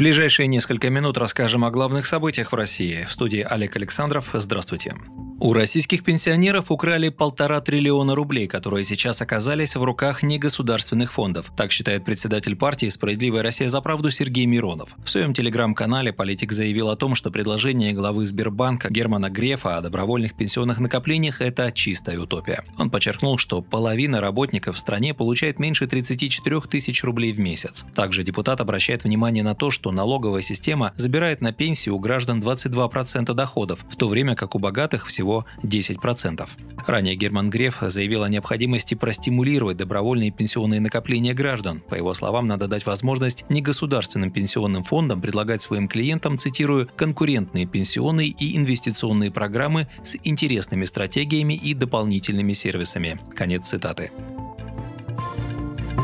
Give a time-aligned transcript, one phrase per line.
[0.00, 3.04] Ближайшие несколько минут расскажем о главных событиях в России.
[3.06, 4.30] В студии Олег Александров.
[4.32, 4.94] Здравствуйте.
[5.42, 11.50] У российских пенсионеров украли полтора триллиона рублей, которые сейчас оказались в руках негосударственных фондов.
[11.56, 14.94] Так считает председатель партии «Справедливая Россия за правду» Сергей Миронов.
[15.02, 20.34] В своем телеграм-канале политик заявил о том, что предложение главы Сбербанка Германа Грефа о добровольных
[20.34, 22.62] пенсионных накоплениях– это чистая утопия.
[22.76, 27.86] Он подчеркнул, что половина работников в стране получает меньше 34 тысяч рублей в месяц.
[27.94, 33.32] Также депутат обращает внимание на то, что налоговая система забирает на пенсию у граждан 22%
[33.32, 36.48] доходов, в то время как у богатых всего всего 10%.
[36.86, 41.80] Ранее Герман Греф заявил о необходимости простимулировать добровольные пенсионные накопления граждан.
[41.88, 48.28] По его словам, надо дать возможность негосударственным пенсионным фондам предлагать своим клиентам, цитирую, конкурентные пенсионные
[48.28, 53.20] и инвестиционные программы с интересными стратегиями и дополнительными сервисами.
[53.36, 54.10] Конец цитаты.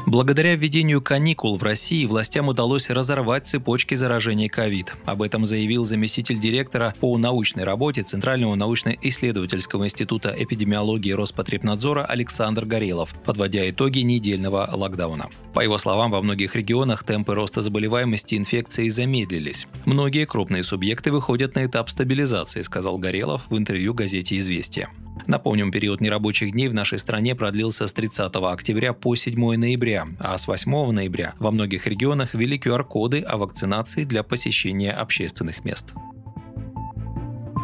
[0.07, 4.95] Благодаря введению каникул в России властям удалось разорвать цепочки заражения ковид.
[5.05, 13.17] Об этом заявил заместитель директора по научной работе Центрального научно-исследовательского института эпидемиологии Роспотребнадзора Александр Горелов,
[13.25, 15.29] подводя итоги недельного локдауна.
[15.53, 19.67] По его словам, во многих регионах темпы роста заболеваемости инфекцией замедлились.
[19.87, 24.89] Многие крупные субъекты выходят на этап стабилизации, сказал Горелов в интервью газете «Известия».
[25.27, 30.39] Напомним, период нерабочих дней в нашей стране продлился с 30 октября по 7 ноября, а
[30.39, 35.95] с 8 ноября во многих регионах ввели QR-коды о вакцинации для посещения общественных мест.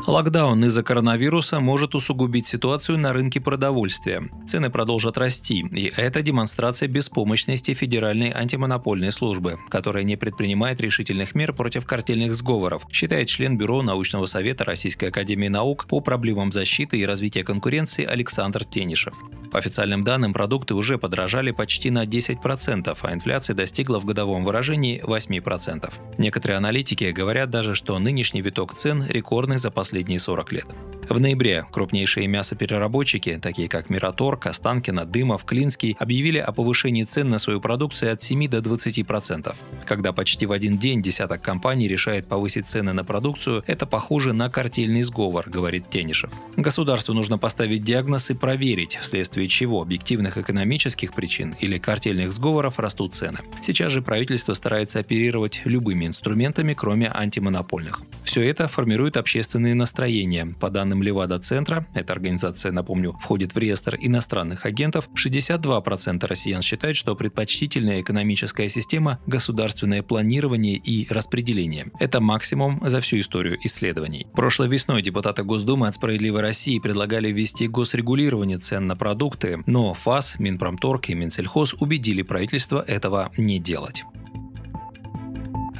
[0.07, 4.29] Локдаун из-за коронавируса может усугубить ситуацию на рынке продовольствия.
[4.49, 11.53] Цены продолжат расти, и это демонстрация беспомощности Федеральной антимонопольной службы, которая не предпринимает решительных мер
[11.53, 17.07] против картельных сговоров, считает член Бюро научного совета Российской академии наук по проблемам защиты и
[17.07, 19.15] развития конкуренции Александр Тенишев.
[19.53, 25.01] По официальным данным, продукты уже подорожали почти на 10%, а инфляция достигла в годовом выражении
[25.05, 25.93] 8%.
[26.19, 30.67] Некоторые аналитики говорят даже, что нынешний виток цен рекордный за последние 40 лет.
[31.09, 37.39] В ноябре крупнейшие мясопереработчики, такие как Мираторг, Останкино, Дымов, Клинский, объявили о повышении цен на
[37.39, 39.55] свою продукцию от 7 до 20%.
[39.85, 44.49] Когда почти в один день десяток компаний решает повысить цены на продукцию, это похоже на
[44.49, 46.33] картельный сговор, говорит Тенишев.
[46.57, 53.15] Государству нужно поставить диагноз и проверить, вследствие чего объективных экономических причин или картельных сговоров растут
[53.15, 53.41] цены.
[53.61, 58.03] Сейчас же правительство старается оперировать любыми инструментами, кроме антимонопольных.
[58.33, 60.55] Все это формирует общественные настроения.
[60.59, 67.15] По данным Левада-центра, эта организация, напомню, входит в реестр иностранных агентов, 62% россиян считают, что
[67.15, 71.91] предпочтительная экономическая система– государственное планирование и распределение.
[72.01, 74.27] Это максимум за всю историю исследований.
[74.33, 80.37] Прошлой весной депутаты Госдумы от «Справедливой России» предлагали ввести госрегулирование цен на продукты, но ФАС,
[80.39, 84.05] Минпромторг и Минсельхоз убедили правительство этого не делать.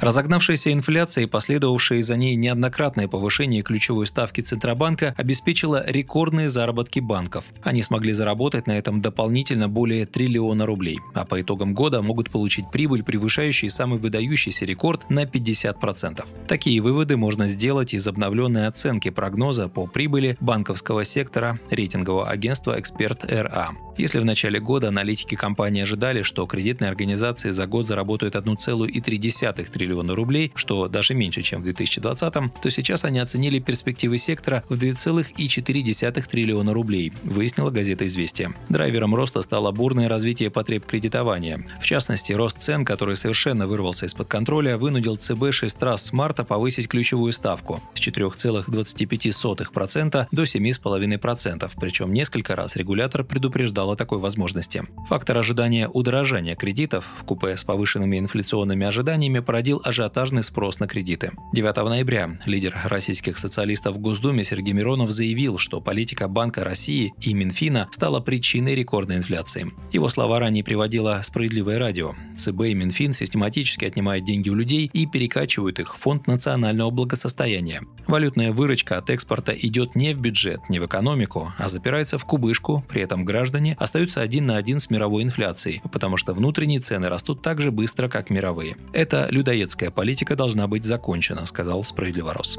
[0.03, 7.45] Разогнавшаяся инфляция и последовавшее за ней неоднократное повышение ключевой ставки Центробанка обеспечило рекордные заработки банков.
[7.61, 12.69] Они смогли заработать на этом дополнительно более триллиона рублей, а по итогам года могут получить
[12.69, 16.25] прибыль, превышающий самый выдающийся рекорд на 50%.
[16.49, 23.23] Такие выводы можно сделать из обновленной оценки прогноза по прибыли банковского сектора рейтингового агентства «Эксперт
[23.23, 23.71] РА».
[23.95, 29.92] Если в начале года аналитики компании ожидали, что кредитные организации за год заработают 1,3 триллиона
[29.93, 36.27] рублей, что даже меньше, чем в 2020, то сейчас они оценили перспективы сектора в 2,4
[36.27, 38.53] триллиона рублей, выяснила газета «Известия».
[38.69, 41.63] Драйвером роста стало бурное развитие потреб кредитования.
[41.79, 46.43] В частности, рост цен, который совершенно вырвался из-под контроля, вынудил ЦБ 6 раз с марта
[46.43, 54.83] повысить ключевую ставку с 4,25% до 7,5%, причем несколько раз регулятор предупреждал дало такой возможности.
[55.09, 61.31] Фактор ожидания удорожания кредитов в купе с повышенными инфляционными ожиданиями породил ажиотажный спрос на кредиты.
[61.53, 67.33] 9 ноября лидер российских социалистов в Госдуме Сергей Миронов заявил, что политика Банка России и
[67.33, 69.71] Минфина стала причиной рекордной инфляции.
[69.91, 72.13] Его слова ранее приводило «Справедливое радио».
[72.37, 77.81] ЦБ и Минфин систематически отнимают деньги у людей и перекачивают их в Фонд национального благосостояния.
[78.07, 82.83] Валютная выручка от экспорта идет не в бюджет, не в экономику, а запирается в кубышку,
[82.89, 87.41] при этом граждане остаются один на один с мировой инфляцией, потому что внутренние цены растут
[87.41, 88.75] так же быстро, как мировые.
[88.93, 89.27] Эта
[89.63, 92.57] людоедская политика должна быть закончена, сказал Справедливорос.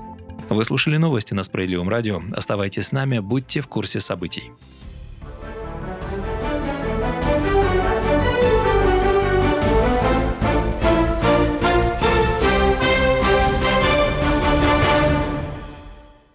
[0.48, 2.22] Вы слушали новости на Справедливом радио.
[2.34, 4.52] Оставайтесь с нами, будьте в курсе событий.